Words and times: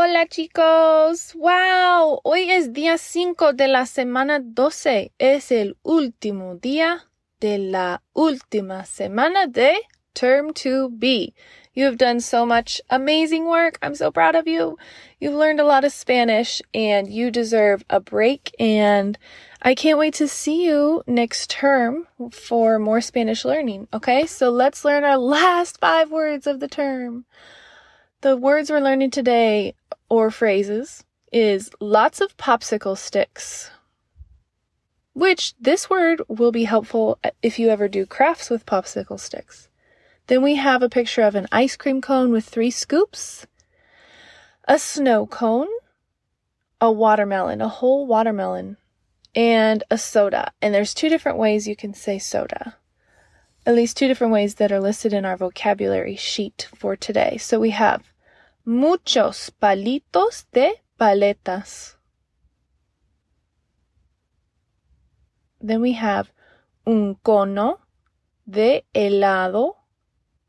Hola 0.00 0.26
chicos. 0.28 1.34
Wow. 1.34 2.20
Hoy 2.22 2.48
es 2.52 2.72
día 2.72 2.98
5 2.98 3.52
de 3.52 3.66
la 3.66 3.84
semana 3.84 4.38
12. 4.38 5.10
Es 5.18 5.50
el 5.50 5.76
último 5.82 6.54
día 6.54 7.08
de 7.40 7.58
la 7.58 8.02
última 8.14 8.86
semana 8.86 9.48
de 9.48 9.76
Term 10.14 10.52
2B. 10.52 11.34
You 11.74 11.86
have 11.86 11.98
done 11.98 12.20
so 12.20 12.46
much 12.46 12.80
amazing 12.88 13.46
work. 13.46 13.76
I'm 13.82 13.96
so 13.96 14.12
proud 14.12 14.36
of 14.36 14.46
you. 14.46 14.78
You've 15.18 15.34
learned 15.34 15.58
a 15.58 15.66
lot 15.66 15.84
of 15.84 15.90
Spanish 15.90 16.62
and 16.72 17.08
you 17.08 17.32
deserve 17.32 17.82
a 17.90 17.98
break 17.98 18.54
and 18.60 19.18
I 19.62 19.74
can't 19.74 19.98
wait 19.98 20.14
to 20.14 20.28
see 20.28 20.64
you 20.64 21.02
next 21.08 21.50
term 21.50 22.06
for 22.30 22.78
more 22.78 23.00
Spanish 23.00 23.44
learning. 23.44 23.88
Okay, 23.92 24.26
so 24.26 24.48
let's 24.50 24.84
learn 24.84 25.02
our 25.02 25.18
last 25.18 25.80
five 25.80 26.12
words 26.12 26.46
of 26.46 26.60
the 26.60 26.68
term. 26.68 27.24
The 28.20 28.36
words 28.36 28.68
we're 28.68 28.80
learning 28.80 29.12
today, 29.12 29.74
or 30.08 30.30
phrases, 30.30 31.04
is 31.32 31.70
lots 31.80 32.20
of 32.20 32.36
popsicle 32.36 32.96
sticks. 32.96 33.70
Which 35.12 35.54
this 35.60 35.90
word 35.90 36.22
will 36.28 36.52
be 36.52 36.64
helpful 36.64 37.18
if 37.42 37.58
you 37.58 37.68
ever 37.68 37.88
do 37.88 38.06
crafts 38.06 38.50
with 38.50 38.66
popsicle 38.66 39.18
sticks. 39.18 39.68
Then 40.28 40.42
we 40.42 40.56
have 40.56 40.82
a 40.82 40.88
picture 40.88 41.22
of 41.22 41.34
an 41.34 41.48
ice 41.50 41.76
cream 41.76 42.00
cone 42.00 42.30
with 42.30 42.44
three 42.44 42.70
scoops, 42.70 43.46
a 44.66 44.78
snow 44.78 45.26
cone, 45.26 45.68
a 46.80 46.92
watermelon, 46.92 47.60
a 47.60 47.68
whole 47.68 48.06
watermelon, 48.06 48.76
and 49.34 49.82
a 49.90 49.98
soda. 49.98 50.52
And 50.62 50.74
there's 50.74 50.94
two 50.94 51.08
different 51.08 51.38
ways 51.38 51.66
you 51.66 51.74
can 51.74 51.94
say 51.94 52.18
soda. 52.18 52.76
At 53.66 53.74
least 53.74 53.96
two 53.96 54.06
different 54.06 54.32
ways 54.32 54.56
that 54.56 54.70
are 54.70 54.80
listed 54.80 55.12
in 55.12 55.24
our 55.24 55.36
vocabulary 55.36 56.16
sheet 56.16 56.68
for 56.74 56.94
today. 56.96 57.36
So 57.38 57.58
we 57.58 57.70
have 57.70 58.12
muchos 58.68 59.50
palitos 59.50 60.46
de 60.52 60.84
paletas. 60.98 61.96
Then 65.58 65.80
we 65.80 65.94
have 65.94 66.34
un 66.84 67.14
cono 67.14 67.80
de 68.44 68.86
helado 68.92 69.76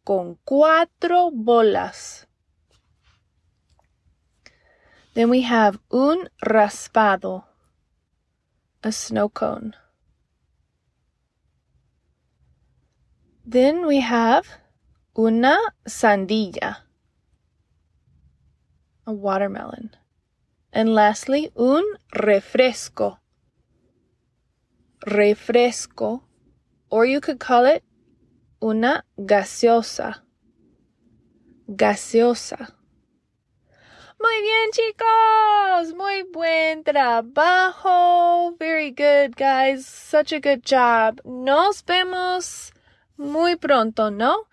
con 0.04 0.36
cuatro 0.44 1.32
bolas. 1.32 2.28
Then 5.14 5.30
we 5.30 5.44
have 5.44 5.80
un 5.90 6.30
raspado 6.42 7.46
a 8.84 8.92
snow 8.92 9.30
cone. 9.30 9.76
Then 13.46 13.86
we 13.86 14.02
have 14.02 14.44
una 15.16 15.58
sandilla, 15.86 16.89
a 19.06 19.14
watermelon. 19.14 19.92
And 20.72 20.94
lastly, 20.94 21.52
un 21.56 21.84
refresco. 22.14 23.18
Refresco, 25.06 26.24
or 26.90 27.06
you 27.06 27.22
could 27.22 27.40
call 27.40 27.66
it 27.66 27.84
una 28.62 29.04
gaseosa. 29.18 30.22
Gaseosa. 31.70 32.74
Muy 34.22 34.42
bien, 34.42 34.72
chicos. 34.72 35.96
Muy 35.96 36.24
buen 36.24 36.84
trabajo. 36.84 38.54
Very 38.60 38.92
good, 38.92 39.38
guys. 39.38 39.86
Such 39.86 40.34
a 40.34 40.42
good 40.42 40.64
job. 40.66 41.22
Nos 41.24 41.82
vemos 41.84 42.74
muy 43.16 43.56
pronto, 43.56 44.10
¿no? 44.10 44.48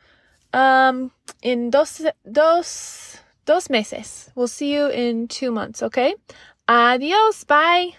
Um, 0.53 1.11
in 1.43 1.71
dos, 1.71 2.03
dos, 2.25 3.06
dos 3.47 3.71
meses. 3.71 4.31
We'll 4.35 4.49
see 4.49 4.73
you 4.75 4.89
in 4.89 5.29
two 5.29 5.51
months, 5.51 5.83
okay? 5.83 6.15
Adios. 6.69 7.45
Bye. 7.45 7.97